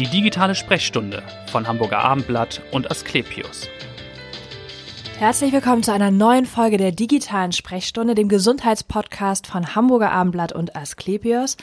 [0.00, 1.22] Die digitale Sprechstunde
[1.52, 3.68] von Hamburger Abendblatt und Asklepios.
[5.20, 10.74] Herzlich willkommen zu einer neuen Folge der digitalen Sprechstunde, dem Gesundheitspodcast von Hamburger Abendblatt und
[10.74, 11.56] Asklepios.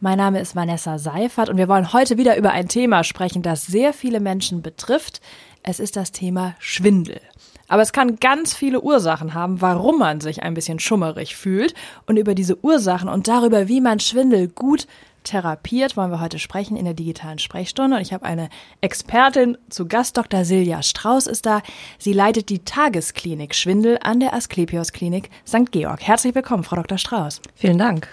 [0.00, 3.66] Mein Name ist Vanessa Seifert und wir wollen heute wieder über ein Thema sprechen, das
[3.66, 5.20] sehr viele Menschen betrifft.
[5.62, 7.20] Es ist das Thema Schwindel.
[7.68, 11.74] Aber es kann ganz viele Ursachen haben, warum man sich ein bisschen schummerig fühlt.
[12.06, 14.86] Und über diese Ursachen und darüber, wie man Schwindel gut
[15.26, 17.96] therapiert, wollen wir heute sprechen in der digitalen Sprechstunde.
[17.96, 18.48] Und ich habe eine
[18.80, 20.44] Expertin zu Gast, Dr.
[20.44, 21.62] Silja Strauß ist da.
[21.98, 25.70] Sie leitet die Tagesklinik Schwindel an der Asklepios Klinik St.
[25.72, 26.02] Georg.
[26.02, 26.98] Herzlich willkommen, Frau Dr.
[26.98, 27.40] Strauß.
[27.54, 28.08] Vielen Dank.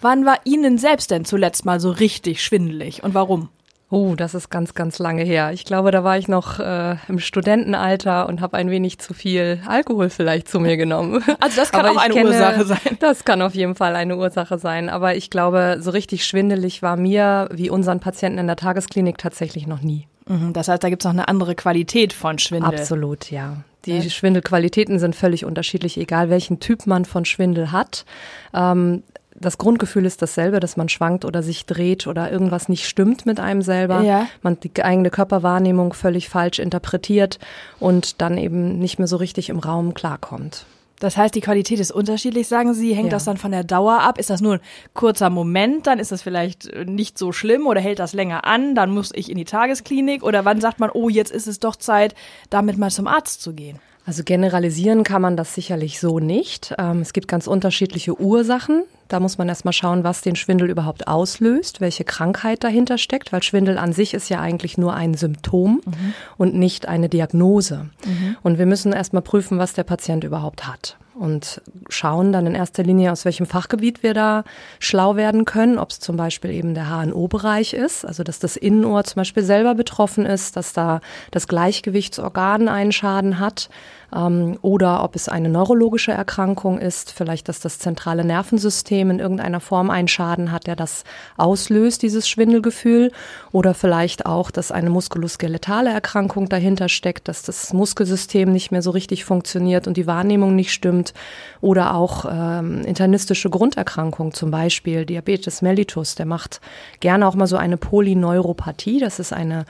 [0.00, 3.48] Wann war Ihnen selbst denn zuletzt mal so richtig schwindelig und warum?
[3.90, 5.52] Oh, das ist ganz, ganz lange her.
[5.52, 9.60] Ich glaube, da war ich noch äh, im Studentenalter und habe ein wenig zu viel
[9.66, 11.22] Alkohol vielleicht zu mir genommen.
[11.40, 12.96] Also das kann auch eine kenne, Ursache sein.
[13.00, 14.88] Das kann auf jeden Fall eine Ursache sein.
[14.88, 19.66] Aber ich glaube, so richtig schwindelig war mir wie unseren Patienten in der Tagesklinik tatsächlich
[19.66, 20.06] noch nie.
[20.26, 22.74] Mhm, das heißt, da gibt es noch eine andere Qualität von Schwindel.
[22.74, 23.58] Absolut, ja.
[23.84, 24.08] Die.
[24.08, 28.06] Schwindelqualitäten sind völlig unterschiedlich, egal welchen Typ man von Schwindel hat.
[28.54, 29.02] Ähm,
[29.34, 33.40] das Grundgefühl ist dasselbe, dass man schwankt oder sich dreht oder irgendwas nicht stimmt mit
[33.40, 34.02] einem selber.
[34.02, 34.26] Ja.
[34.42, 37.38] Man die eigene Körperwahrnehmung völlig falsch interpretiert
[37.80, 40.66] und dann eben nicht mehr so richtig im Raum klarkommt.
[41.00, 42.94] Das heißt, die Qualität ist unterschiedlich, sagen Sie.
[42.94, 43.16] Hängt ja.
[43.16, 44.18] das dann von der Dauer ab?
[44.18, 44.60] Ist das nur ein
[44.94, 45.86] kurzer Moment?
[45.86, 48.74] Dann ist das vielleicht nicht so schlimm oder hält das länger an?
[48.74, 50.22] Dann muss ich in die Tagesklinik?
[50.22, 52.14] Oder wann sagt man, oh, jetzt ist es doch Zeit,
[52.48, 53.80] damit mal zum Arzt zu gehen?
[54.06, 56.74] Also generalisieren kann man das sicherlich so nicht.
[56.78, 58.84] Ähm, es gibt ganz unterschiedliche Ursachen.
[59.08, 63.42] Da muss man erstmal schauen, was den Schwindel überhaupt auslöst, welche Krankheit dahinter steckt, weil
[63.42, 66.14] Schwindel an sich ist ja eigentlich nur ein Symptom mhm.
[66.36, 67.88] und nicht eine Diagnose.
[68.04, 68.36] Mhm.
[68.42, 72.82] Und wir müssen erstmal prüfen, was der Patient überhaupt hat und schauen dann in erster
[72.82, 74.44] Linie, aus welchem Fachgebiet wir da
[74.80, 79.04] schlau werden können, ob es zum Beispiel eben der HNO-Bereich ist, also dass das Innenohr
[79.04, 83.68] zum Beispiel selber betroffen ist, dass da das Gleichgewichtsorgan einen Schaden hat
[84.14, 89.60] ähm, oder ob es eine neurologische Erkrankung ist, vielleicht, dass das zentrale Nervensystem in irgendeiner
[89.60, 91.04] Form einen Schaden hat, der das
[91.36, 93.10] auslöst, dieses Schwindelgefühl,
[93.52, 98.90] oder vielleicht auch, dass eine muskuloskeletale Erkrankung dahinter steckt, dass das Muskelsystem nicht mehr so
[98.90, 101.14] richtig funktioniert und die Wahrnehmung nicht stimmt,
[101.60, 106.60] oder auch ähm, internistische Grunderkrankungen, zum Beispiel Diabetes mellitus, der macht
[107.00, 109.64] gerne auch mal so eine Polyneuropathie, das ist eine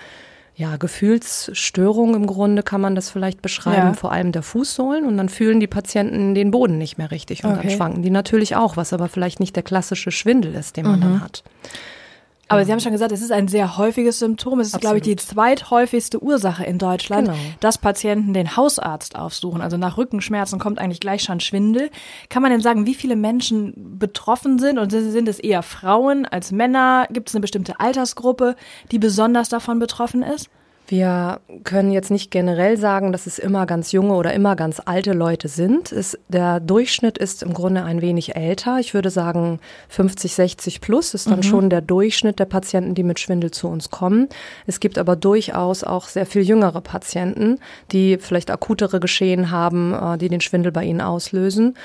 [0.56, 3.92] ja, Gefühlsstörung im Grunde kann man das vielleicht beschreiben, ja.
[3.94, 5.04] vor allem der Fußsohlen.
[5.04, 7.68] Und dann fühlen die Patienten den Boden nicht mehr richtig und okay.
[7.68, 10.98] dann schwanken die natürlich auch, was aber vielleicht nicht der klassische Schwindel ist, den man
[10.98, 11.02] mhm.
[11.02, 11.42] dann hat.
[12.54, 14.60] Aber Sie haben schon gesagt, es ist ein sehr häufiges Symptom.
[14.60, 14.82] Es ist, Absolut.
[14.82, 17.38] glaube ich, die zweithäufigste Ursache in Deutschland, genau.
[17.60, 19.60] dass Patienten den Hausarzt aufsuchen.
[19.60, 21.90] Also nach Rückenschmerzen kommt eigentlich gleich schon Schwindel.
[22.28, 24.78] Kann man denn sagen, wie viele Menschen betroffen sind?
[24.78, 27.06] Und sind es eher Frauen als Männer?
[27.10, 28.56] Gibt es eine bestimmte Altersgruppe,
[28.90, 30.48] die besonders davon betroffen ist?
[30.86, 35.14] Wir können jetzt nicht generell sagen, dass es immer ganz junge oder immer ganz alte
[35.14, 35.92] Leute sind.
[35.92, 38.78] Es, der Durchschnitt ist im Grunde ein wenig älter.
[38.80, 41.44] Ich würde sagen 50, 60 plus ist dann mhm.
[41.44, 44.28] schon der Durchschnitt der Patienten, die mit Schwindel zu uns kommen.
[44.66, 50.18] Es gibt aber durchaus auch sehr viel jüngere Patienten, die vielleicht akutere Geschehen haben, äh,
[50.18, 51.76] die den Schwindel bei ihnen auslösen.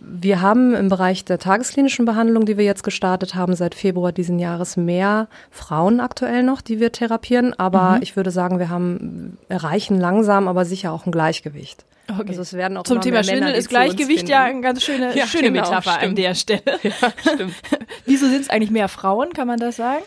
[0.00, 4.38] Wir haben im Bereich der tagesklinischen Behandlung, die wir jetzt gestartet haben, seit Februar diesen
[4.38, 7.58] Jahres mehr Frauen aktuell noch, die wir therapieren.
[7.58, 8.02] Aber mhm.
[8.02, 11.84] ich würde sagen, wir haben erreichen langsam, aber sicher auch ein Gleichgewicht.
[12.08, 12.28] Okay.
[12.28, 15.52] Also es werden auch Zum Thema Schwindel ist Gleichgewicht ja eine ganz schöne, ja, schöne
[15.52, 16.04] genau, Metapher stimmt.
[16.04, 16.62] an der Stelle.
[16.82, 17.54] Ja, stimmt.
[18.06, 20.02] Wieso sind es eigentlich mehr Frauen, kann man das sagen?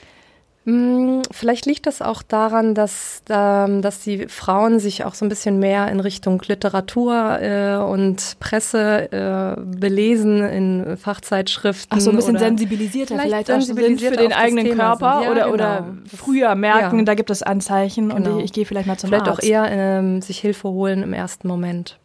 [0.65, 5.29] Hm, vielleicht liegt das auch daran, dass, ähm, dass die Frauen sich auch so ein
[5.29, 11.97] bisschen mehr in Richtung Literatur äh, und Presse äh, belesen in Fachzeitschriften.
[11.97, 15.53] Ach so ein bisschen sensibilisierter vielleicht, vielleicht sensibilisiert für den eigenen Körper ja, oder, genau.
[15.53, 17.05] oder früher merken, ja.
[17.05, 18.31] da gibt es Anzeichen genau.
[18.31, 19.41] und ich, ich gehe vielleicht mal zum vielleicht Arzt.
[19.41, 21.99] Vielleicht auch eher ähm, sich Hilfe holen im ersten Moment.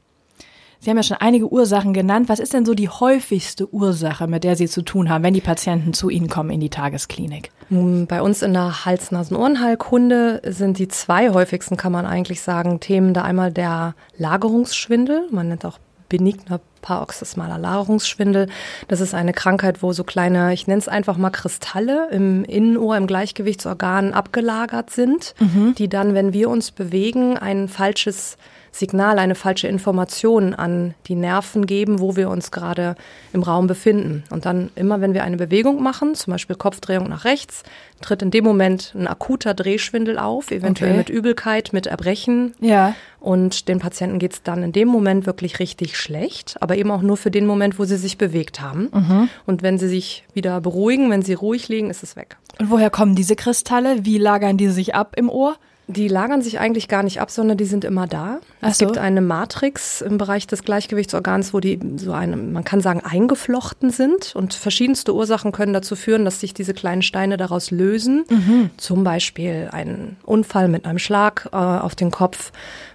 [0.80, 2.28] Sie haben ja schon einige Ursachen genannt.
[2.28, 5.40] Was ist denn so die häufigste Ursache, mit der Sie zu tun haben, wenn die
[5.40, 7.50] Patienten zu Ihnen kommen in die Tagesklinik?
[7.70, 13.22] Bei uns in der Hals-Nasen-Ohrenheilkunde sind die zwei häufigsten, kann man eigentlich sagen, Themen da
[13.22, 15.28] einmal der Lagerungsschwindel.
[15.30, 18.48] Man nennt auch benigner paroxysmaler Lagerungsschwindel.
[18.88, 22.96] Das ist eine Krankheit, wo so kleine, ich nenne es einfach mal Kristalle im Innenohr,
[22.96, 25.74] im Gleichgewichtsorgan abgelagert sind, mhm.
[25.76, 28.36] die dann, wenn wir uns bewegen, ein falsches
[28.72, 32.94] Signal, eine falsche Information an die Nerven geben, wo wir uns gerade
[33.32, 34.24] im Raum befinden.
[34.30, 37.62] Und dann immer, wenn wir eine Bewegung machen, zum Beispiel Kopfdrehung nach rechts,
[38.00, 40.98] tritt in dem Moment ein akuter Drehschwindel auf, eventuell okay.
[40.98, 42.54] mit Übelkeit, mit Erbrechen.
[42.60, 42.94] Ja.
[43.20, 46.56] Und den Patienten geht es dann in dem Moment wirklich richtig schlecht.
[46.68, 48.90] Aber eben auch nur für den Moment, wo sie sich bewegt haben.
[48.92, 49.28] Mhm.
[49.46, 52.36] Und wenn sie sich wieder beruhigen, wenn sie ruhig liegen, ist es weg.
[52.58, 54.04] Und woher kommen diese Kristalle?
[54.04, 55.56] Wie lagern die sich ab im Ohr?
[55.90, 58.40] Die lagern sich eigentlich gar nicht ab, sondern die sind immer da.
[58.60, 58.84] Ach es so.
[58.84, 63.90] gibt eine Matrix im Bereich des Gleichgewichtsorgans, wo die so eine, man kann sagen, eingeflochten
[63.90, 68.24] sind und verschiedenste Ursachen können dazu führen, dass sich diese kleinen Steine daraus lösen.
[68.28, 68.70] Mhm.
[68.76, 72.52] Zum Beispiel ein Unfall mit einem Schlag äh, auf den Kopf,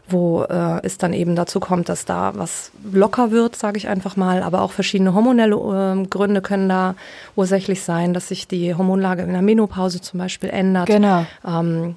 [0.07, 4.15] wo äh, es dann eben dazu kommt, dass da was locker wird, sage ich einfach
[4.15, 4.43] mal.
[4.43, 6.95] Aber auch verschiedene hormonelle äh, Gründe können da
[7.35, 10.87] ursächlich sein, dass sich die Hormonlage in der Menopause zum Beispiel ändert.
[10.87, 11.25] Genau.
[11.45, 11.95] Ähm,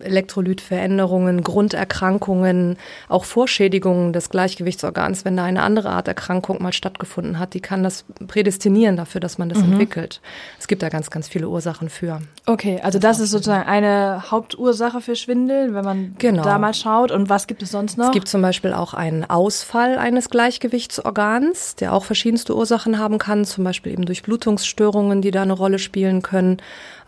[0.00, 2.76] Elektrolytveränderungen, Grunderkrankungen,
[3.08, 7.82] auch Vorschädigungen des Gleichgewichtsorgans, wenn da eine andere Art Erkrankung mal stattgefunden hat, die kann
[7.82, 9.72] das prädestinieren dafür, dass man das mhm.
[9.72, 10.20] entwickelt.
[10.58, 12.20] Es gibt da ganz, ganz viele Ursachen für.
[12.46, 16.42] Okay, also das, das ist sozusagen eine Hauptursache für Schwindel, wenn man genau.
[16.42, 17.10] da mal schaut.
[17.10, 18.06] Und was gibt es sonst noch?
[18.06, 23.44] Es gibt zum Beispiel auch einen Ausfall eines Gleichgewichtsorgans, der auch verschiedenste Ursachen haben kann,
[23.44, 26.58] zum Beispiel eben durch Blutungsstörungen, die da eine Rolle spielen können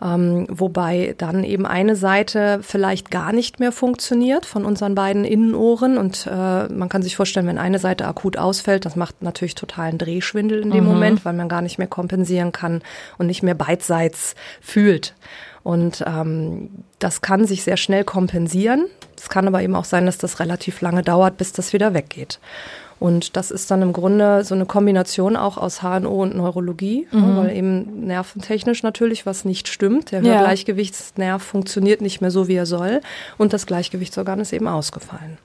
[0.03, 5.99] ähm, wobei dann eben eine Seite vielleicht gar nicht mehr funktioniert von unseren beiden Innenohren
[5.99, 9.99] und äh, man kann sich vorstellen, wenn eine Seite akut ausfällt, das macht natürlich totalen
[9.99, 10.91] Drehschwindel in dem mhm.
[10.91, 12.83] Moment, weil man gar nicht mehr kompensieren kann
[13.19, 15.15] und nicht mehr beidseits fühlt.
[15.63, 18.87] Und ähm, das kann sich sehr schnell kompensieren.
[19.17, 22.41] Es kann aber eben auch sein, dass das relativ lange dauert, bis das wieder weggeht.
[23.01, 27.19] Und das ist dann im Grunde so eine Kombination auch aus HNO und Neurologie, ne,
[27.19, 27.37] mhm.
[27.37, 30.13] weil eben nerventechnisch natürlich was nicht stimmt.
[30.13, 30.43] Der ja.
[30.43, 33.01] Gleichgewichtsnerv funktioniert nicht mehr so, wie er soll.
[33.39, 35.39] Und das Gleichgewichtsorgan ist eben ausgefallen.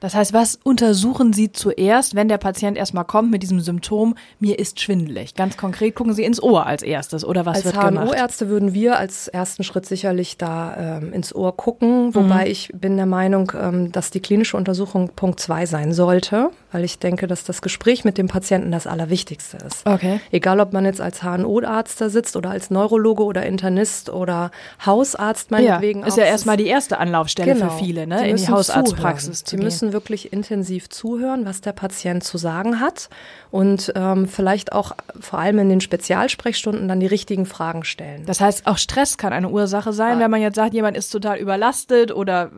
[0.00, 4.58] Das heißt, was untersuchen Sie zuerst, wenn der Patient erstmal kommt mit diesem Symptom, mir
[4.58, 5.34] ist schwindelig?
[5.34, 7.98] Ganz konkret gucken Sie ins Ohr als erstes oder was als wird gemacht?
[7.98, 12.50] Als HNO-Ärzte würden wir als ersten Schritt sicherlich da ähm, ins Ohr gucken, wobei mhm.
[12.50, 16.98] ich bin der Meinung, ähm, dass die klinische Untersuchung Punkt zwei sein sollte, weil ich
[16.98, 19.86] denke, dass das Gespräch mit dem Patienten das Allerwichtigste ist.
[19.86, 20.20] Okay.
[20.30, 24.50] Egal, ob man jetzt als HNO-Arzt da sitzt oder als Neurologe oder Internist oder
[24.84, 26.00] Hausarzt meinetwegen.
[26.00, 27.70] Ja, ist ja erstmal die erste Anlaufstelle genau.
[27.70, 28.22] für viele, ne?
[28.24, 32.80] Die in die Hausarztpraxis zu Die müssen wirklich intensiv zuhören, was der Patient zu sagen
[32.80, 33.08] hat
[33.50, 38.24] und ähm, vielleicht auch vor allem in den Spezialsprechstunden dann die richtigen Fragen stellen.
[38.26, 40.24] Das heißt, auch Stress kann eine Ursache sein, ja.
[40.24, 42.50] wenn man jetzt sagt, jemand ist total überlastet oder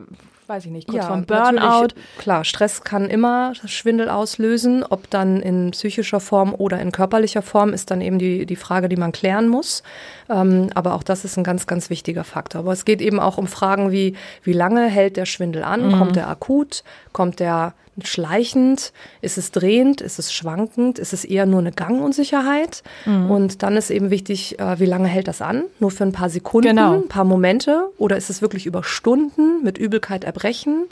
[0.47, 1.89] weiß ich nicht, kurz ja, vom Burnout.
[2.19, 4.85] Klar, Stress kann immer Schwindel auslösen.
[4.85, 8.89] Ob dann in psychischer Form oder in körperlicher Form, ist dann eben die, die Frage,
[8.89, 9.83] die man klären muss.
[10.29, 12.61] Ähm, aber auch das ist ein ganz, ganz wichtiger Faktor.
[12.61, 15.89] Aber es geht eben auch um Fragen wie, wie lange hält der Schwindel an?
[15.89, 15.99] Mhm.
[15.99, 16.83] Kommt der akut?
[17.13, 18.93] Kommt der schleichend?
[19.21, 20.01] Ist es drehend?
[20.01, 20.99] Ist es schwankend?
[20.99, 22.83] Ist es eher nur eine Gangunsicherheit?
[23.05, 23.31] Mhm.
[23.31, 25.65] Und dann ist eben wichtig, äh, wie lange hält das an?
[25.79, 26.95] Nur für ein paar Sekunden, genau.
[26.95, 27.91] ein paar Momente?
[27.99, 30.87] Oder ist es wirklich über Stunden mit Übelkeit, Erbrechen?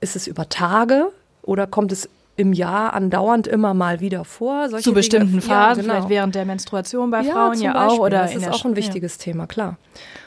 [0.00, 1.08] Ist es über Tage?
[1.42, 4.68] Oder kommt es im Jahr andauernd immer mal wieder vor.
[4.68, 5.94] Solche Zu bestimmten Dinge, Phasen, ja, genau.
[5.94, 7.98] vielleicht während der Menstruation bei Frauen ja, ja auch.
[7.98, 9.24] Oder das ist auch ein wichtiges ja.
[9.24, 9.78] Thema, klar.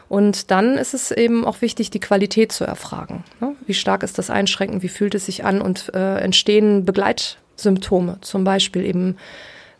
[0.09, 3.23] Und dann ist es eben auch wichtig, die Qualität zu erfragen.
[3.41, 3.55] Ne?
[3.65, 4.81] Wie stark ist das Einschränken?
[4.81, 5.61] Wie fühlt es sich an?
[5.61, 9.17] Und äh, entstehen Begleitsymptome, zum Beispiel eben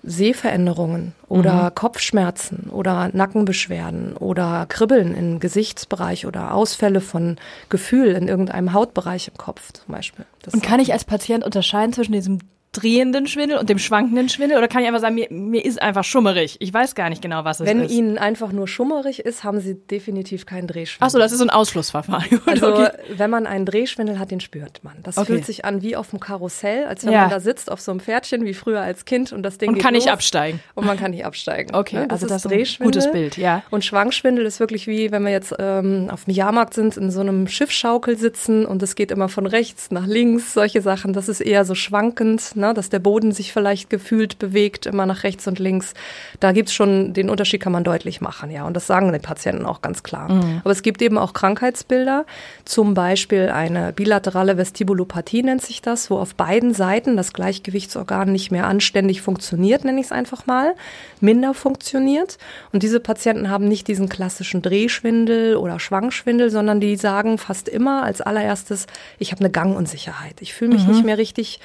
[0.04, 1.76] Sehveränderungen oder mhm.
[1.76, 7.38] Kopfschmerzen oder Nackenbeschwerden oder Kribbeln im Gesichtsbereich oder Ausfälle von
[7.70, 10.26] Gefühl in irgendeinem Hautbereich im Kopf zum Beispiel.
[10.44, 12.40] Das und kann ich als Patient unterscheiden zwischen diesem
[12.80, 14.58] drehenden Schwindel und dem schwankenden Schwindel?
[14.58, 16.58] Oder kann ich einfach sagen, mir, mir ist einfach schummerig?
[16.60, 17.90] Ich weiß gar nicht genau, was es Wenn ist.
[17.90, 21.06] Wenn Ihnen einfach nur schummerig ist, haben Sie definitiv keinen Drehschwindel.
[21.06, 22.42] Achso, das ist so ein Ausschlussverfahren.
[22.46, 22.90] also, okay.
[23.16, 24.96] wenn man einen Drehschwindel hat, den spürt man.
[25.04, 25.28] Das okay.
[25.34, 27.22] fühlt sich an wie auf dem Karussell, als wenn ja.
[27.22, 29.80] man da sitzt auf so einem Pferdchen, wie früher als Kind und das Ding Und
[29.80, 30.60] kann los, nicht absteigen.
[30.76, 31.76] Und man kann nicht absteigen.
[31.76, 32.08] Okay, ne?
[32.08, 33.02] das also ist das ist Drehschwindel.
[33.02, 33.64] Gutes Bild, ja.
[33.70, 37.22] Und Schwankschwindel ist wirklich wie, wenn wir jetzt ähm, auf dem Jahrmarkt sind, in so
[37.22, 41.14] einem Schiffschaukel sitzen und es geht immer von rechts nach links, solche Sachen.
[41.14, 42.67] Das ist eher so schwankend, ne?
[42.74, 45.94] Dass der Boden sich vielleicht gefühlt bewegt, immer nach rechts und links.
[46.40, 48.66] Da gibt es schon, den Unterschied kann man deutlich machen, ja.
[48.66, 50.32] Und das sagen die Patienten auch ganz klar.
[50.32, 50.62] Mhm.
[50.64, 52.26] Aber es gibt eben auch Krankheitsbilder,
[52.66, 58.52] zum Beispiel eine bilaterale Vestibulopathie nennt sich das, wo auf beiden Seiten das Gleichgewichtsorgan nicht
[58.52, 60.76] mehr anständig funktioniert, nenne ich es einfach mal,
[61.22, 62.38] minder funktioniert.
[62.72, 68.04] Und diese Patienten haben nicht diesen klassischen Drehschwindel oder Schwangschwindel, sondern die sagen fast immer
[68.04, 68.88] als allererstes,
[69.20, 70.42] ich habe eine Gangunsicherheit.
[70.42, 70.92] Ich fühle mich mhm.
[70.92, 71.60] nicht mehr richtig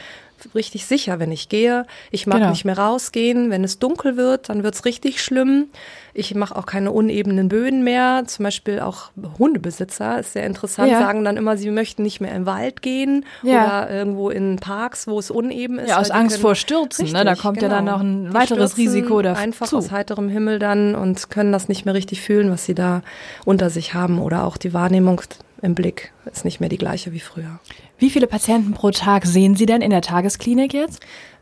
[0.54, 1.86] richtig sicher, wenn ich gehe.
[2.10, 2.50] Ich mag genau.
[2.50, 3.50] nicht mehr rausgehen.
[3.50, 5.66] Wenn es dunkel wird, dann wird es richtig schlimm.
[6.14, 8.24] Ich mache auch keine unebenen Böden mehr.
[8.26, 11.00] Zum Beispiel auch Hundebesitzer, ist sehr interessant, ja.
[11.00, 13.64] sagen dann immer, sie möchten nicht mehr im Wald gehen ja.
[13.64, 15.88] oder irgendwo in Parks, wo es uneben ist.
[15.88, 17.04] Ja, aus Angst vor Stürzen.
[17.04, 17.24] Richtig, ne?
[17.24, 17.72] Da kommt genau.
[17.72, 17.96] ja dann genau.
[17.96, 19.40] noch ein weiteres Risiko dazu.
[19.40, 23.02] Einfach aus heiterem Himmel dann und können das nicht mehr richtig fühlen, was sie da
[23.44, 25.22] unter sich haben oder auch die Wahrnehmung
[25.62, 27.60] im Blick ist nicht mehr die gleiche wie früher.
[28.02, 30.98] Wie viele Patienten pro Tag sehen Sie denn in der Tagesklinik jetzt?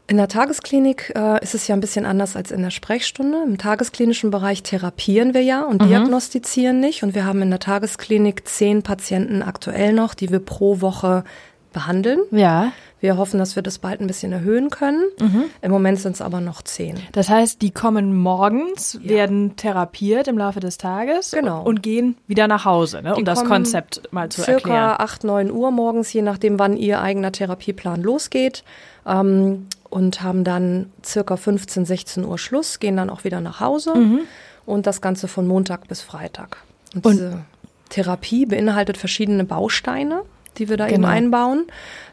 [0.08, 3.42] In der Tagesklinik äh, ist es ja ein bisschen anders als in der Sprechstunde.
[3.46, 5.88] Im tagesklinischen Bereich therapieren wir ja und mhm.
[5.88, 7.02] diagnostizieren nicht.
[7.02, 11.24] Und wir haben in der Tagesklinik zehn Patienten aktuell noch, die wir pro Woche
[11.72, 12.20] behandeln.
[12.30, 12.72] Ja.
[13.00, 15.04] Wir hoffen, dass wir das bald ein bisschen erhöhen können.
[15.18, 15.44] Mhm.
[15.62, 16.98] Im Moment sind es aber noch zehn.
[17.12, 19.08] Das heißt, die kommen morgens, ja.
[19.08, 21.62] werden therapiert im Laufe des Tages genau.
[21.62, 24.88] und gehen wieder nach Hause, ne, um das Konzept mal zu circa erklären.
[24.90, 28.64] Circa 8, 9 Uhr morgens, je nachdem, wann ihr eigener Therapieplan losgeht.
[29.06, 33.94] Ähm, und haben dann circa 15, 16 Uhr Schluss, gehen dann auch wieder nach Hause
[33.96, 34.20] mhm.
[34.64, 36.58] und das Ganze von Montag bis Freitag.
[36.94, 37.44] Und, und diese
[37.88, 40.22] Therapie beinhaltet verschiedene Bausteine
[40.58, 40.96] die wir da genau.
[40.96, 41.64] eben einbauen.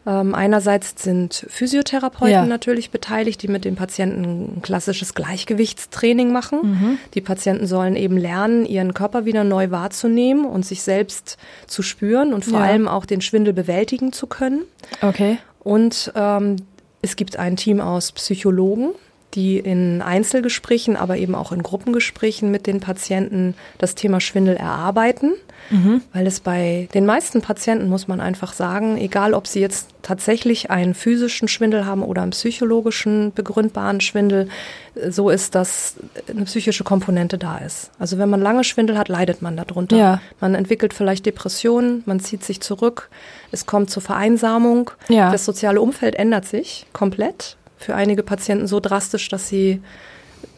[0.06, 2.46] Ähm, einerseits sind Physiotherapeuten ja.
[2.46, 4.24] natürlich beteiligt, die mit den Patienten
[4.58, 6.60] ein klassisches Gleichgewichtstraining machen.
[6.62, 7.00] Mhm.
[7.14, 12.34] Die Patienten sollen eben lernen, ihren Körper wieder neu wahrzunehmen und sich selbst zu spüren
[12.34, 12.66] und vor ja.
[12.66, 14.62] allem auch den Schwindel bewältigen zu können.
[15.02, 15.40] Okay.
[15.60, 16.58] Und ähm,
[17.02, 18.92] es gibt ein Team aus Psychologen,
[19.38, 25.34] die in Einzelgesprächen, aber eben auch in Gruppengesprächen mit den Patienten das Thema Schwindel erarbeiten.
[25.70, 26.02] Mhm.
[26.12, 30.72] Weil es bei den meisten Patienten, muss man einfach sagen, egal ob sie jetzt tatsächlich
[30.72, 34.50] einen physischen Schwindel haben oder einen psychologischen begründbaren Schwindel,
[35.08, 37.92] so ist, dass eine psychische Komponente da ist.
[38.00, 39.98] Also wenn man lange Schwindel hat, leidet man darunter.
[39.98, 40.22] Ja.
[40.40, 43.10] Man entwickelt vielleicht Depressionen, man zieht sich zurück,
[43.52, 45.32] es kommt zur Vereinsamung, ja.
[45.32, 47.58] das soziale Umfeld ändert sich komplett.
[47.78, 49.82] Für einige Patienten so drastisch, dass sie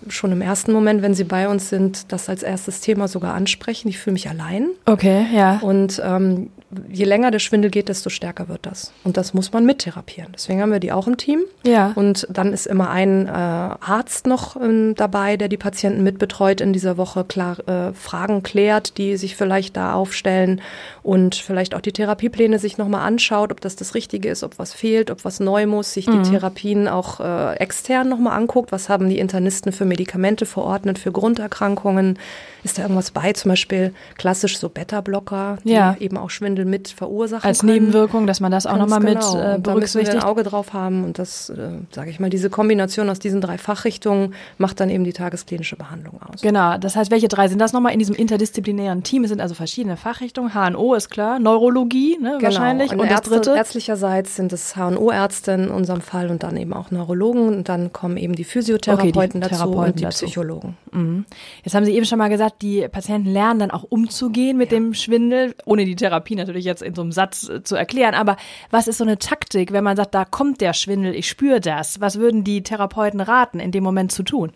[0.09, 3.87] schon im ersten Moment, wenn sie bei uns sind, das als erstes Thema sogar ansprechen.
[3.89, 4.69] Ich fühle mich allein.
[4.85, 5.59] Okay, ja.
[5.61, 6.49] Und ähm,
[6.89, 8.91] je länger der Schwindel geht, desto stärker wird das.
[9.03, 10.31] Und das muss man mittherapieren.
[10.33, 11.41] Deswegen haben wir die auch im Team.
[11.63, 11.93] Ja.
[11.95, 16.73] Und dann ist immer ein äh, Arzt noch ähm, dabei, der die Patienten mitbetreut in
[16.73, 20.61] dieser Woche, klar äh, Fragen klärt, die sich vielleicht da aufstellen
[21.01, 24.73] und vielleicht auch die Therapiepläne sich nochmal anschaut, ob das das Richtige ist, ob was
[24.73, 26.23] fehlt, ob was neu muss, sich mhm.
[26.23, 28.71] die Therapien auch äh, extern nochmal anguckt.
[28.71, 32.17] Was haben die Internisten für Medikamente verordnet, für Grunderkrankungen?
[32.63, 33.31] Ist da irgendwas bei?
[33.33, 35.95] Zum Beispiel klassisch so Beta-Blocker, die ja.
[35.99, 37.73] eben auch Schwindel mit verursachen Als können.
[37.73, 39.35] Nebenwirkung, dass man das auch nochmal genau.
[39.35, 40.13] mit äh, berücksichtigt.
[40.13, 43.39] Da ein Auge drauf haben und das, äh, sage ich mal, diese Kombination aus diesen
[43.39, 46.41] drei Fachrichtungen macht dann eben die tagesklinische Behandlung aus.
[46.41, 49.23] Genau, das heißt, welche drei sind das nochmal in diesem interdisziplinären Team?
[49.23, 50.53] Es sind also verschiedene Fachrichtungen.
[50.53, 52.43] HNO ist klar, Neurologie ne, genau.
[52.43, 52.91] wahrscheinlich.
[52.91, 53.55] Und, und das dritte?
[53.55, 58.17] ärztlicherseits sind es HNO-Ärzte in unserem Fall und dann eben auch Neurologen und dann kommen
[58.17, 60.25] eben die Physiotherapeuten okay, die dazu Therapeuten und die dazu.
[60.25, 60.77] Psychologen.
[60.91, 61.25] Mhm.
[61.63, 64.77] Jetzt haben Sie eben schon mal gesagt, die Patienten lernen dann auch umzugehen mit ja.
[64.77, 68.13] dem Schwindel, ohne die Therapie natürlich jetzt in so einem Satz äh, zu erklären.
[68.13, 68.37] Aber
[68.69, 72.01] was ist so eine Taktik, wenn man sagt, da kommt der Schwindel, ich spüre das?
[72.01, 74.51] Was würden die Therapeuten raten, in dem Moment zu tun?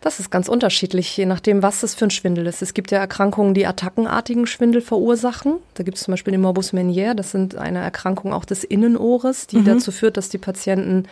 [0.00, 2.62] Das ist ganz unterschiedlich, je nachdem, was das für ein Schwindel ist.
[2.62, 5.54] Es gibt ja Erkrankungen, die attackenartigen Schwindel verursachen.
[5.74, 9.46] Da gibt es zum Beispiel den Morbus Meniere, das sind eine Erkrankung auch des Innenohres,
[9.46, 9.64] die mhm.
[9.64, 11.08] dazu führt, dass die Patienten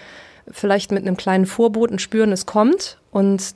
[0.49, 3.55] vielleicht mit einem kleinen Vorboten spüren, es kommt und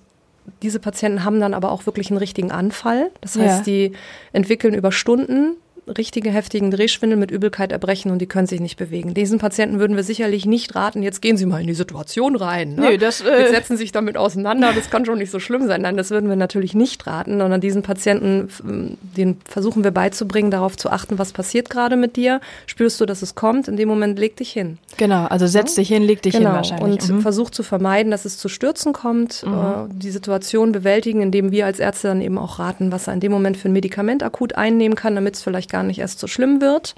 [0.63, 3.11] diese Patienten haben dann aber auch wirklich einen richtigen Anfall.
[3.21, 3.63] Das heißt, ja.
[3.65, 3.93] die
[4.33, 5.57] entwickeln über Stunden
[5.97, 9.15] richtige heftigen Drehschwindel mit Übelkeit, Erbrechen und die können sich nicht bewegen.
[9.15, 12.75] Diesen Patienten würden wir sicherlich nicht raten, jetzt gehen Sie mal in die Situation rein.
[12.75, 12.91] Ne?
[12.91, 15.83] Nee, das, äh jetzt setzen sich damit auseinander, das kann schon nicht so schlimm sein.
[15.83, 20.77] Nein, das würden wir natürlich nicht raten, sondern diesen Patienten, den versuchen wir beizubringen, darauf
[20.77, 22.41] zu achten, was passiert gerade mit dir.
[22.67, 23.69] Spürst du, dass es kommt?
[23.69, 24.79] In dem Moment leg dich hin.
[24.97, 26.51] Genau, also setz dich hin, leg dich genau.
[26.51, 27.03] hin wahrscheinlich.
[27.03, 27.21] Und mhm.
[27.21, 29.53] versuch zu vermeiden, dass es zu Stürzen kommt, mhm.
[29.53, 29.59] äh,
[29.91, 33.33] die Situation bewältigen, indem wir als Ärzte dann eben auch raten, was er in dem
[33.33, 36.27] Moment für ein Medikament akut einnehmen kann, damit es vielleicht gar gar nicht erst so
[36.27, 36.97] schlimm wird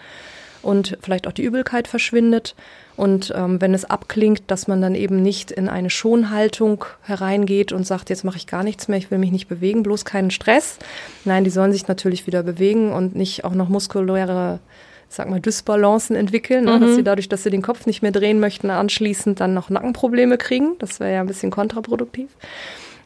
[0.62, 2.54] und vielleicht auch die Übelkeit verschwindet.
[2.96, 7.86] Und ähm, wenn es abklingt, dass man dann eben nicht in eine Schonhaltung hereingeht und
[7.86, 10.78] sagt, jetzt mache ich gar nichts mehr, ich will mich nicht bewegen, bloß keinen Stress.
[11.24, 14.60] Nein, die sollen sich natürlich wieder bewegen und nicht auch noch muskuläre
[15.08, 16.78] sag mal, Dysbalancen entwickeln, ne?
[16.78, 16.94] dass mhm.
[16.94, 20.76] sie dadurch, dass sie den Kopf nicht mehr drehen möchten, anschließend dann noch Nackenprobleme kriegen.
[20.78, 22.28] Das wäre ja ein bisschen kontraproduktiv.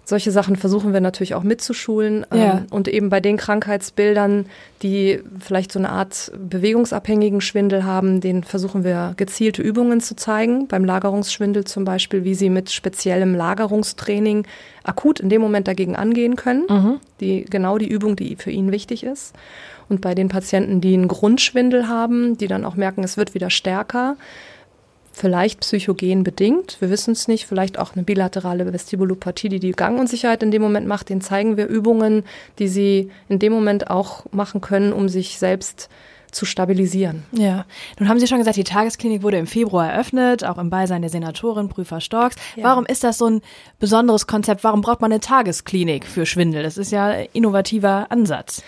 [0.04, 2.58] Solche Sachen versuchen wir natürlich auch mitzuschulen ähm, ja.
[2.58, 4.46] ähm, und eben bei den Krankheitsbildern,
[4.82, 10.68] die vielleicht so eine Art bewegungsabhängigen Schwindel haben, denen versuchen wir gezielte Übungen zu zeigen.
[10.68, 14.46] Beim Lagerungsschwindel zum Beispiel, wie sie mit speziellem Lagerungstraining
[14.82, 16.64] akut in dem Moment dagegen angehen können.
[16.68, 17.00] Mhm.
[17.20, 19.34] Die, genau die Übung, die für ihn wichtig ist.
[19.88, 23.50] Und bei den Patienten, die einen Grundschwindel haben, die dann auch merken, es wird wieder
[23.50, 24.16] stärker,
[25.14, 30.42] vielleicht psychogen bedingt, wir wissen es nicht, vielleicht auch eine bilaterale Vestibulopathie, die die Gangunsicherheit
[30.42, 32.25] in dem Moment macht, den zeigen wir Übungen,
[32.59, 35.88] die sie in dem Moment auch machen können, um sich selbst
[36.33, 37.23] zu stabilisieren.
[37.30, 37.64] Ja,
[38.00, 41.11] nun haben Sie schon gesagt, die Tagesklinik wurde im Februar eröffnet, auch im Beisein der
[41.11, 42.35] Senatorin Prüfer Storks.
[42.56, 42.64] Ja.
[42.64, 43.40] Warum ist das so ein
[43.78, 44.64] besonderes Konzept?
[44.64, 46.64] Warum braucht man eine Tagesklinik für Schwindel?
[46.64, 48.64] Das ist ja ein innovativer Ansatz.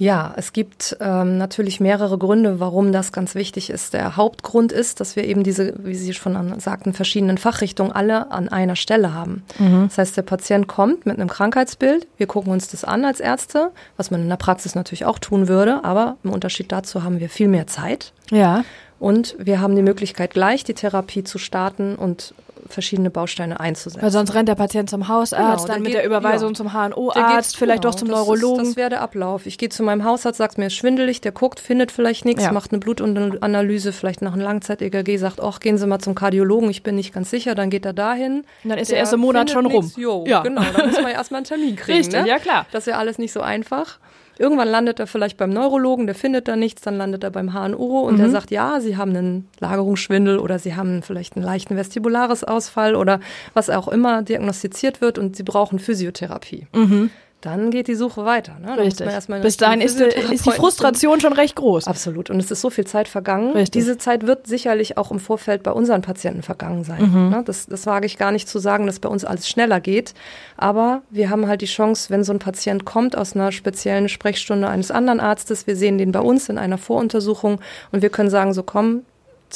[0.00, 3.92] Ja, es gibt ähm, natürlich mehrere Gründe, warum das ganz wichtig ist.
[3.92, 8.48] Der Hauptgrund ist, dass wir eben diese, wie Sie schon sagten, verschiedenen Fachrichtungen alle an
[8.48, 9.42] einer Stelle haben.
[9.58, 9.88] Mhm.
[9.88, 13.72] Das heißt, der Patient kommt mit einem Krankheitsbild, wir gucken uns das an als Ärzte,
[13.98, 17.28] was man in der Praxis natürlich auch tun würde, aber im Unterschied dazu haben wir
[17.28, 18.14] viel mehr Zeit.
[18.30, 18.64] Ja.
[18.98, 22.32] Und wir haben die Möglichkeit, gleich die Therapie zu starten und
[22.72, 24.02] verschiedene Bausteine einzusetzen.
[24.02, 26.54] Weil sonst rennt der Patient zum Hausarzt, genau, dann mit geht, der Überweisung ja.
[26.54, 28.62] zum HNO-Arzt, vielleicht genau, doch zum Neurologen.
[28.62, 29.46] Ist, das wäre der Ablauf.
[29.46, 32.52] Ich gehe zu meinem Hausarzt, sagt mir, ist schwindelig, der guckt, findet vielleicht nichts, ja.
[32.52, 36.82] macht eine Blutanalyse, vielleicht nach einem Langzeit-EKG, sagt, ach, gehen Sie mal zum Kardiologen, ich
[36.82, 38.44] bin nicht ganz sicher, dann geht er dahin.
[38.64, 39.90] Und dann ist der, der erste Monat schon rum.
[39.96, 40.42] Jo, ja.
[40.42, 41.98] genau, dann muss man erstmal einen Termin kriegen.
[41.98, 42.28] Richtig, ne?
[42.28, 42.66] ja klar.
[42.72, 43.98] Das ist ja alles nicht so einfach.
[44.40, 48.00] Irgendwann landet er vielleicht beim Neurologen, der findet da nichts, dann landet er beim HNO
[48.00, 48.18] und mhm.
[48.18, 52.96] der sagt, ja, Sie haben einen Lagerungsschwindel oder Sie haben vielleicht einen leichten vestibulares Ausfall
[52.96, 53.20] oder
[53.52, 56.66] was auch immer diagnostiziert wird und Sie brauchen Physiotherapie.
[56.74, 58.56] Mhm dann geht die Suche weiter.
[58.60, 58.76] Ne?
[58.76, 59.08] Richtig.
[59.42, 61.86] Bis dahin ist, ist, die Frustration schon recht groß.
[61.86, 62.28] Absolut.
[62.28, 63.52] Und es ist so viel Zeit vergangen.
[63.52, 63.80] Richtig.
[63.80, 67.10] Diese Zeit wird sicherlich auch im Vorfeld bei unseren Patienten vergangen sein.
[67.10, 67.30] Mhm.
[67.30, 67.42] Ne?
[67.44, 70.12] Das, das wage ich gar nicht zu sagen, dass bei uns alles schneller geht.
[70.58, 74.68] Aber wir haben halt die Chance, wenn so ein Patient kommt aus einer speziellen Sprechstunde
[74.68, 78.52] eines anderen Arztes, wir sehen den bei uns in einer Voruntersuchung und wir können sagen,
[78.52, 79.02] so komm,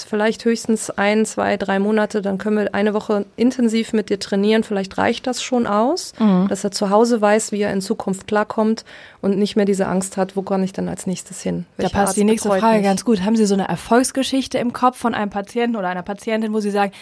[0.02, 4.64] vielleicht höchstens ein, zwei, drei Monate, dann können wir eine Woche intensiv mit dir trainieren.
[4.64, 6.48] Vielleicht reicht das schon aus, mhm.
[6.48, 8.84] dass er zu Hause weiß, wie er in Zukunft klarkommt
[9.20, 11.66] und nicht mehr diese Angst hat, wo kann ich dann als nächstes hin?
[11.76, 12.84] Welcher da passt Arzt die nächste Frage mich?
[12.84, 13.22] ganz gut.
[13.22, 16.70] Haben Sie so eine Erfolgsgeschichte im Kopf von einem Patienten oder einer Patientin, wo Sie
[16.70, 16.92] sagen,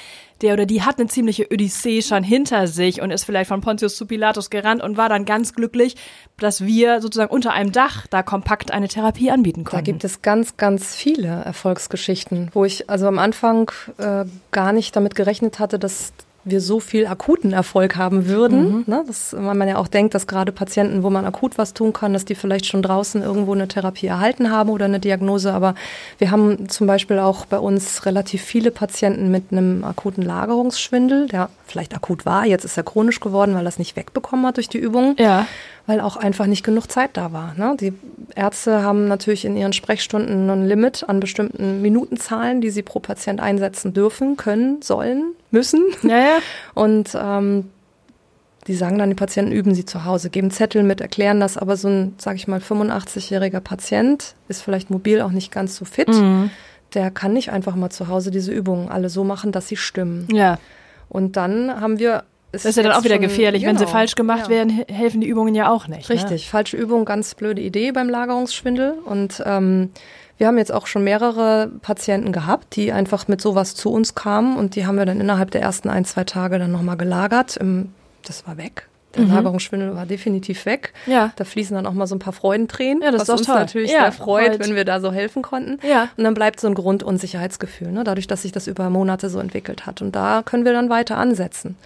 [0.42, 3.96] der oder die hat eine ziemliche Odyssee schon hinter sich und ist vielleicht von Pontius
[3.96, 5.96] zu Pilatus gerannt und war dann ganz glücklich,
[6.38, 9.84] dass wir sozusagen unter einem Dach da kompakt eine Therapie anbieten konnten.
[9.84, 14.94] Da gibt es ganz, ganz viele Erfolgsgeschichten, wo ich also am Anfang äh, gar nicht
[14.96, 16.12] damit gerechnet hatte, dass
[16.44, 18.78] wir so viel akuten Erfolg haben würden.
[18.78, 18.84] Mhm.
[18.86, 19.04] Ne?
[19.06, 22.12] Das, weil man ja auch denkt, dass gerade Patienten, wo man akut was tun kann,
[22.12, 25.52] dass die vielleicht schon draußen irgendwo eine Therapie erhalten haben oder eine Diagnose.
[25.52, 25.74] Aber
[26.18, 31.48] wir haben zum Beispiel auch bei uns relativ viele Patienten mit einem akuten Lagerungsschwindel, der
[31.66, 34.68] vielleicht akut war, jetzt ist er chronisch geworden, weil er es nicht wegbekommen hat durch
[34.68, 35.14] die Übung.
[35.18, 35.46] Ja
[35.86, 37.54] weil auch einfach nicht genug Zeit da war.
[37.56, 37.76] Ne?
[37.80, 37.92] Die
[38.36, 43.40] Ärzte haben natürlich in ihren Sprechstunden ein Limit an bestimmten Minutenzahlen, die sie pro Patient
[43.40, 45.84] einsetzen dürfen, können, sollen, müssen.
[46.02, 46.38] Ja, ja.
[46.74, 47.70] Und ähm,
[48.66, 51.76] die sagen dann, die Patienten üben sie zu Hause, geben Zettel mit, erklären das, aber
[51.76, 56.08] so ein, sag ich mal, 85-jähriger Patient ist vielleicht mobil auch nicht ganz so fit.
[56.08, 56.50] Mhm.
[56.94, 60.28] Der kann nicht einfach mal zu Hause diese Übungen alle so machen, dass sie stimmen.
[60.30, 60.58] Ja.
[61.08, 63.62] Und dann haben wir das ist ja dann auch wieder schon, gefährlich.
[63.62, 64.48] Genau, Wenn sie genau, falsch gemacht ja.
[64.50, 66.08] werden, helfen die Übungen ja auch nicht.
[66.08, 66.14] Ne?
[66.14, 66.50] Richtig, ne?
[66.50, 68.98] falsche Übung, ganz blöde Idee beim Lagerungsschwindel.
[69.04, 69.90] Und ähm,
[70.36, 74.56] wir haben jetzt auch schon mehrere Patienten gehabt, die einfach mit sowas zu uns kamen
[74.56, 77.56] und die haben wir dann innerhalb der ersten ein, zwei Tage dann nochmal gelagert.
[77.56, 77.94] Im,
[78.26, 78.88] das war weg.
[79.14, 79.34] Der mhm.
[79.34, 80.94] Lagerungsschwindel war definitiv weg.
[81.06, 81.32] Ja.
[81.36, 83.56] Da fließen dann auch mal so ein paar Freudentränen, ja, das was ist uns toll.
[83.56, 85.78] natürlich ja, sehr freut, wenn wir da so helfen konnten.
[85.86, 86.08] Ja.
[86.16, 88.04] Und dann bleibt so ein Grundunsicherheitsgefühl, ne?
[88.04, 90.02] dadurch, dass sich das über Monate so entwickelt hat.
[90.02, 91.76] Und da können wir dann weiter ansetzen.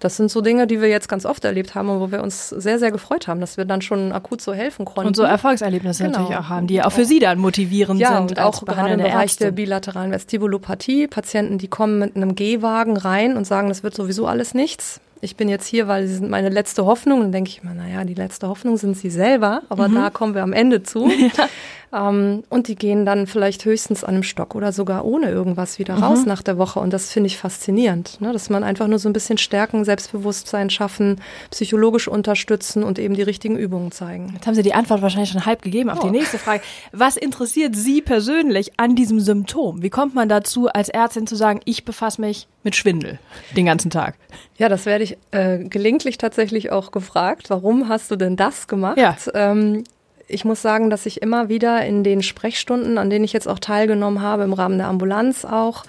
[0.00, 2.50] Das sind so Dinge, die wir jetzt ganz oft erlebt haben und wo wir uns
[2.50, 5.08] sehr, sehr gefreut haben, dass wir dann schon akut so helfen konnten.
[5.08, 6.18] Und so Erfolgserlebnisse genau.
[6.18, 8.36] natürlich auch haben, die auch für Sie dann motivierend ja, sind.
[8.36, 9.44] Ja, und auch gerade im Bereich Ärzte.
[9.44, 14.26] der bilateralen Vestibulopathie, Patienten, die kommen mit einem Gehwagen rein und sagen, das wird sowieso
[14.26, 17.20] alles nichts ich bin jetzt hier, weil sie sind meine letzte Hoffnung.
[17.20, 19.94] Dann denke ich mir, naja, die letzte Hoffnung sind sie selber, aber mhm.
[19.96, 21.10] da kommen wir am Ende zu.
[21.38, 21.48] Ja.
[21.92, 25.96] Ähm, und die gehen dann vielleicht höchstens an einem Stock oder sogar ohne irgendwas wieder
[25.96, 26.02] mhm.
[26.02, 26.80] raus nach der Woche.
[26.80, 28.32] Und das finde ich faszinierend, ne?
[28.32, 31.20] dass man einfach nur so ein bisschen Stärken, Selbstbewusstsein schaffen,
[31.50, 34.30] psychologisch unterstützen und eben die richtigen Übungen zeigen.
[34.34, 36.06] Jetzt haben Sie die Antwort wahrscheinlich schon halb gegeben auf oh.
[36.06, 36.62] die nächste Frage.
[36.92, 39.82] Was interessiert Sie persönlich an diesem Symptom?
[39.82, 43.18] Wie kommt man dazu, als Ärztin zu sagen, ich befasse mich mit Schwindel
[43.56, 44.16] den ganzen Tag?
[44.58, 47.50] Ja, das werde ich äh, gelegentlich tatsächlich auch gefragt.
[47.50, 48.98] Warum hast du denn das gemacht?
[48.98, 49.16] Ja.
[49.34, 49.84] Ähm,
[50.28, 53.58] ich muss sagen, dass ich immer wieder in den Sprechstunden, an denen ich jetzt auch
[53.58, 55.84] teilgenommen habe, im Rahmen der Ambulanz auch,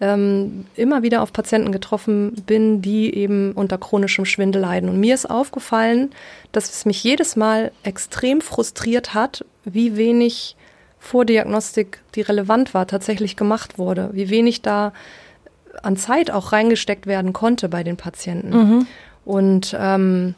[0.00, 4.88] ähm, immer wieder auf Patienten getroffen bin, die eben unter chronischem Schwindel leiden.
[4.88, 6.10] Und mir ist aufgefallen,
[6.50, 10.56] dass es mich jedes Mal extrem frustriert hat, wie wenig
[10.98, 14.92] Vordiagnostik, die relevant war, tatsächlich gemacht wurde, wie wenig da
[15.82, 18.56] an Zeit auch reingesteckt werden konnte bei den Patienten.
[18.56, 18.86] Mhm.
[19.24, 20.34] Und ähm,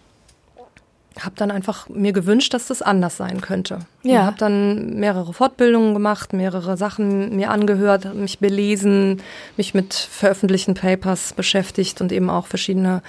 [1.20, 3.81] habe dann einfach mir gewünscht, dass das anders sein könnte.
[4.02, 4.24] Ja.
[4.24, 9.22] Habe dann mehrere Fortbildungen gemacht, mehrere Sachen mir angehört, mich belesen,
[9.57, 13.02] mich mit veröffentlichten Papers beschäftigt und eben auch verschiedene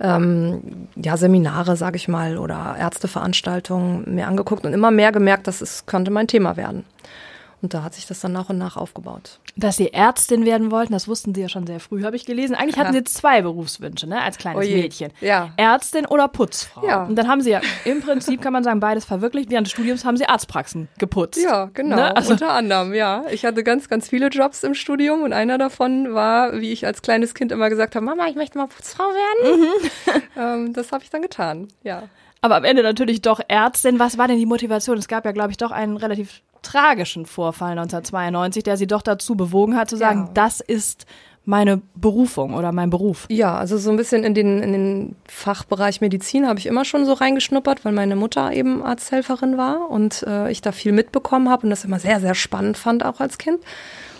[0.00, 5.60] ähm, ja, Seminare, sage ich mal, oder Ärzteveranstaltungen mir angeguckt und immer mehr gemerkt, dass
[5.60, 6.84] es könnte mein Thema werden.
[7.64, 9.40] Und da hat sich das dann nach und nach aufgebaut.
[9.56, 12.54] Dass Sie Ärztin werden wollten, das wussten Sie ja schon sehr früh, habe ich gelesen.
[12.54, 14.82] Eigentlich hatten Sie jetzt zwei Berufswünsche, ne, als kleines Oh je.
[14.82, 15.12] Mädchen.
[15.22, 15.54] Ja.
[15.56, 16.86] Ärztin oder Putzfrau.
[16.86, 17.04] Ja.
[17.04, 19.50] Und dann haben Sie ja im Prinzip, kann man sagen, beides verwirklicht.
[19.50, 21.42] Während des Studiums haben Sie Arztpraxen geputzt.
[21.42, 21.96] Ja, genau.
[21.96, 22.14] Ne?
[22.14, 23.24] Also, Unter anderem, ja.
[23.30, 27.00] Ich hatte ganz, ganz viele Jobs im Studium und einer davon war, wie ich als
[27.00, 30.22] kleines Kind immer gesagt habe, Mama, ich möchte mal Putzfrau werden.
[30.36, 32.02] ähm, das habe ich dann getan, ja.
[32.42, 33.98] aber am Ende natürlich doch Ärztin.
[33.98, 34.98] Was war denn die Motivation?
[34.98, 39.36] Es gab ja, glaube ich, doch einen relativ tragischen Vorfall 1992, der Sie doch dazu
[39.36, 40.30] bewogen hat, zu sagen, Ja.
[40.34, 41.06] das ist
[41.46, 43.26] meine Berufung oder mein Beruf.
[43.28, 47.04] Ja, also so ein bisschen in den, in den Fachbereich Medizin habe ich immer schon
[47.04, 51.64] so reingeschnuppert, weil meine Mutter eben Arzthelferin war und äh, ich da viel mitbekommen habe
[51.64, 53.58] und das immer sehr, sehr spannend fand, auch als Kind.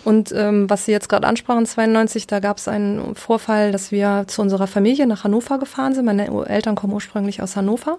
[0.03, 4.25] Und ähm, was Sie jetzt gerade ansprachen, 92, da gab es einen Vorfall, dass wir
[4.27, 6.05] zu unserer Familie nach Hannover gefahren sind.
[6.05, 7.97] Meine Eltern kommen ursprünglich aus Hannover.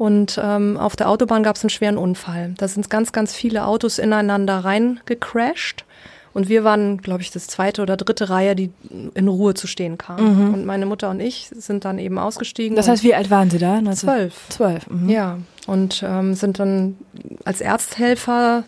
[0.00, 2.54] Und ähm, auf der Autobahn gab es einen schweren Unfall.
[2.56, 5.84] Da sind ganz, ganz viele Autos ineinander reingecrashed.
[6.32, 8.70] Und wir waren, glaube ich, das zweite oder dritte Reihe, die
[9.12, 10.18] in Ruhe zu stehen kam.
[10.54, 12.76] Und meine Mutter und ich sind dann eben ausgestiegen.
[12.76, 13.78] Das heißt, wie alt waren Sie da?
[13.82, 14.34] 19 Zwölf.
[14.48, 14.88] Zwölf.
[14.88, 15.08] Mhm.
[15.10, 16.96] ja, und ähm, sind dann
[17.44, 18.64] als Ersthelfer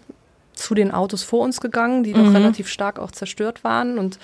[0.53, 4.19] zu den Autos vor uns gegangen, die doch relativ stark auch zerstört waren und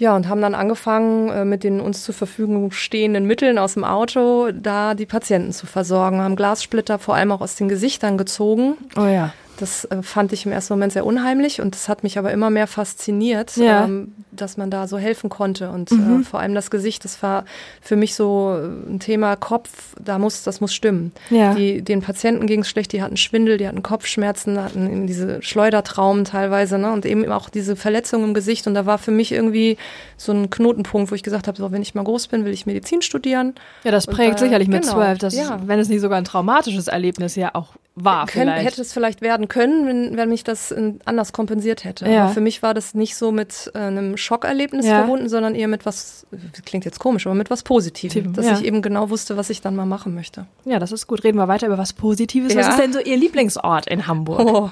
[0.00, 3.84] ja, und haben dann angefangen, äh, mit den uns zur Verfügung stehenden Mitteln aus dem
[3.84, 8.78] Auto da die Patienten zu versorgen, haben Glassplitter vor allem auch aus den Gesichtern gezogen.
[8.96, 9.34] Oh ja.
[9.60, 12.50] Das äh, fand ich im ersten Moment sehr unheimlich und das hat mich aber immer
[12.50, 13.84] mehr fasziniert, Ja.
[13.84, 17.44] ähm, dass man da so helfen konnte und äh, vor allem das Gesicht, das war
[17.82, 21.12] für mich so äh, ein Thema Kopf, da muss, das muss stimmen.
[21.30, 21.54] Ja.
[21.54, 25.42] Die, den Patienten ging es schlecht, die hatten Schwindel, die hatten Kopfschmerzen, hatten eben diese
[25.42, 29.30] Schleudertraumen teilweise ne, und eben auch diese Verletzungen im Gesicht und da war für mich
[29.32, 29.76] irgendwie
[30.16, 32.66] so ein Knotenpunkt, wo ich gesagt habe, so wenn ich mal groß bin, will ich
[32.66, 33.54] Medizin studieren.
[33.84, 35.60] Ja, das Und prägt da- sicherlich mit genau, zwölf, dass, ja.
[35.66, 38.66] wenn es nicht sogar ein traumatisches Erlebnis ja auch war Können, vielleicht.
[38.66, 42.08] hätte es vielleicht werden können, wenn, wenn mich das anders kompensiert hätte.
[42.08, 42.24] Ja.
[42.24, 44.98] Aber für mich war das nicht so mit äh, einem Schockerlebnis Ja.
[44.98, 46.26] verbunden, sondern eher mit was,
[46.64, 48.32] klingt jetzt komisch, aber mit was Positivem.
[48.32, 48.54] Dass ja.
[48.54, 50.46] ich eben genau wusste, was ich dann mal machen möchte.
[50.64, 51.24] ja, das ist gut.
[51.24, 52.54] Reden wir weiter über was Positives.
[52.56, 54.40] Was ist denn so Ihr Lieblingsort in Hamburg?
[54.40, 54.70] Oh,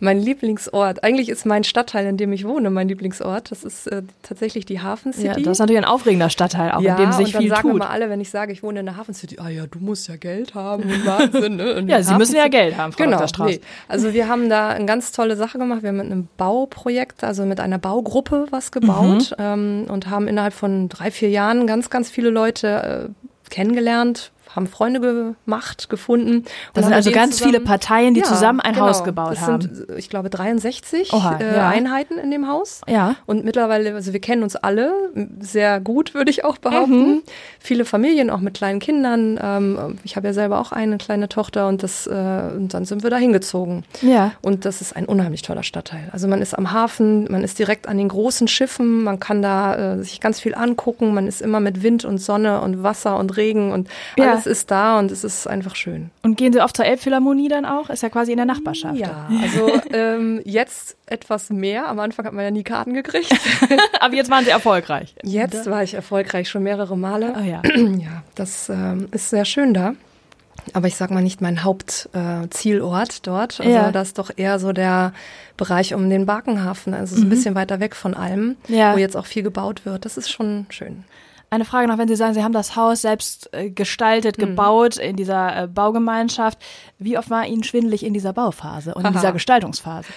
[0.00, 1.02] mein Lieblingsort.
[1.04, 3.50] Eigentlich ist mein Stadtteil, in dem ich wohne, mein Lieblingsort.
[3.50, 5.26] Das ist äh, tatsächlich die Hafen City.
[5.26, 7.62] Ja, das ist natürlich ein aufregender Stadtteil, auch in dem sich und dann viel sagen
[7.62, 7.74] tut.
[7.76, 10.08] immer alle, wenn ich sage, ich wohne in der Hafen City, ah ja, du musst
[10.08, 11.84] ja Geld haben und Wahnsinn, ne?
[11.86, 13.28] Ja, Sie müssen ja Hafen Geld haben, Frau Genau, Dr.
[13.28, 13.50] Strauß.
[13.50, 13.60] nee.
[13.88, 15.82] Also wir haben da eine ganz tolle Sache gemacht.
[15.82, 19.44] Wir haben mit einem Bauprojekt, also mit einer Baugruppe was gebaut Mhm.
[19.44, 24.66] ähm, und haben innerhalb von drei, vier Jahren ganz, ganz viele Leute äh, kennengelernt, haben
[24.66, 25.00] Freunde
[25.44, 26.36] gemacht, gefunden.
[26.38, 28.86] und Das sind also ganz viele Parteien, die zusammen ein genau.
[28.86, 29.60] Haus gebaut das haben.
[29.62, 31.68] Sind, ich glaube, 63 Oha, äh, ja.
[31.68, 32.80] Einheiten in dem Haus.
[32.88, 33.16] Ja.
[33.26, 34.92] Und mittlerweile, also wir kennen uns alle
[35.40, 36.60] sehr gut, würde ich auch Mhm.
[36.62, 37.22] behaupten.
[37.60, 39.38] Viele Familien, auch mit kleinen Kindern.
[39.42, 43.02] Ähm, ich habe ja selber auch eine kleine Tochter und das, äh, und dann sind
[43.02, 43.84] wir da hingezogen.
[44.00, 44.32] Ja.
[44.42, 46.08] Und das ist ein unheimlich toller Stadtteil.
[46.12, 49.94] Also man ist am Hafen, man ist direkt an den großen Schiffen, man kann da
[49.94, 53.36] äh, sich ganz viel angucken, man ist immer mit Wind und Sonne und Wasser und
[53.36, 54.35] Regen und Ja.
[54.36, 56.10] Alles ist da und es ist einfach schön.
[56.22, 57.90] Und gehen Sie oft zur Elbphilharmonie dann auch?
[57.90, 58.96] Ist ja quasi in der Nachbarschaft.
[58.96, 61.88] Ja, also ähm, jetzt etwas mehr.
[61.88, 63.34] Am Anfang hat man ja nie Karten gekriegt.
[64.00, 65.14] Aber jetzt waren Sie erfolgreich.
[65.22, 67.34] Jetzt war ich erfolgreich schon mehrere Male.
[67.38, 67.62] Oh ja.
[67.98, 69.94] Ja, das ähm, ist sehr schön da.
[70.72, 73.60] Aber ich sag mal nicht mein Hauptzielort äh, dort.
[73.60, 73.92] Also Ja.
[73.92, 75.12] das ist doch eher so der
[75.56, 78.74] Bereich um den Barkenhafen, also so ein bisschen weiter weg von allem, Mhm.
[78.74, 78.94] Ja.
[78.94, 80.04] wo jetzt auch viel gebaut wird.
[80.04, 81.04] Das ist schon schön.
[81.50, 84.42] Eine Frage noch, wenn Sie sagen, Sie haben das Haus selbst äh, gestaltet, Mhm.
[84.42, 86.58] gebaut in dieser äh, Baugemeinschaft.
[86.98, 89.12] Wie oft war Ihnen schwindelig in dieser Bauphase und in Haha.
[89.20, 90.08] dieser Gestaltungsphase?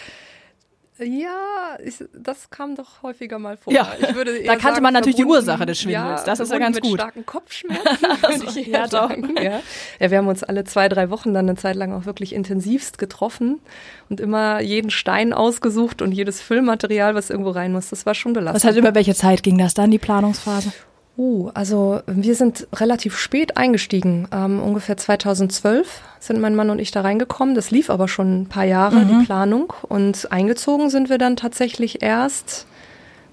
[1.01, 3.71] Ja, ich, das kam doch häufiger mal vor.
[3.71, 6.19] Ja, da kannte sagen, man natürlich die Ursache des Schwindels.
[6.21, 6.99] Ja, Das ist ja ganz mit gut.
[6.99, 7.87] starken Kopfschmerzen,
[8.21, 8.91] würde ich Ja, doch.
[9.07, 9.33] sagen.
[9.41, 9.61] Ja.
[10.01, 12.97] ja, wir haben uns alle zwei, drei Wochen dann eine Zeit lang auch wirklich intensivst
[12.97, 13.61] getroffen
[14.09, 17.89] und immer jeden Stein ausgesucht und jedes Füllmaterial, was irgendwo rein muss.
[17.91, 18.55] Das war schon belastend.
[18.61, 20.73] Was heißt, über welche Zeit ging das dann, die Planungsphase?
[21.19, 24.29] Uh, also wir sind relativ spät eingestiegen.
[24.31, 27.55] Ähm, ungefähr 2012 sind mein Mann und ich da reingekommen.
[27.55, 29.73] Das lief aber schon ein paar Jahre, die Planung.
[29.81, 32.67] Und eingezogen sind wir dann tatsächlich erst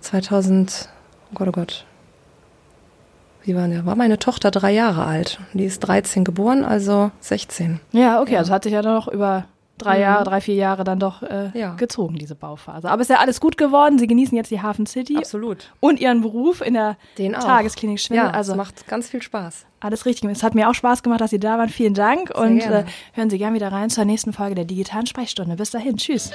[0.00, 0.88] 2000,
[1.30, 1.84] oh Gott, oh Gott.
[3.44, 3.86] Wie war der?
[3.86, 5.38] War meine Tochter drei Jahre alt.
[5.52, 7.78] Die ist 13 geboren, also 16.
[7.92, 9.44] Ja, okay, also hat sich ja noch über
[9.78, 11.50] drei Jahre, drei, vier Jahre dann doch äh, Mhm.
[11.54, 11.74] Ja.
[11.74, 12.88] gezogen, diese Bauphase.
[12.90, 13.98] Aber ist ja alles gut geworden.
[13.98, 15.72] Sie genießen jetzt die Hafen City Absolut.
[15.80, 17.44] und Ihren Beruf in der Den auch.
[17.44, 18.26] Tagesklinik Schwindel.
[18.26, 19.66] Ja, also es macht ganz viel Spaß.
[19.80, 20.30] alles richtig.
[20.30, 21.68] Es hat mir auch Spaß gemacht, dass Sie da waren.
[21.68, 22.80] Vielen Dank und gerne.
[22.80, 25.56] äh, hören Sie gern wieder rein zur nächsten Folge der digitalen Sprechstunde.
[25.56, 26.30] Bis dahin, tschüss.